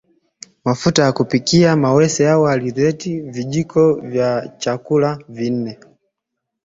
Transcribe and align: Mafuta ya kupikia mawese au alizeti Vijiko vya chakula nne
Mafuta 0.65 1.03
ya 1.03 1.11
kupikia 1.11 1.75
mawese 1.75 2.29
au 2.29 2.47
alizeti 2.47 3.19
Vijiko 3.21 3.93
vya 3.93 4.47
chakula 4.59 5.19
nne 5.29 5.77